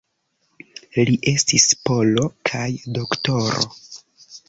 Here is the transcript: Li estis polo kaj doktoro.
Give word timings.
Li 1.09 1.13
estis 1.33 1.67
polo 1.91 2.27
kaj 2.53 2.67
doktoro. 2.99 3.73